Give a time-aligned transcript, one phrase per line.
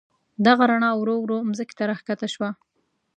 [0.45, 2.51] دغه رڼا ورو ورو مځکې ته راکښته شول.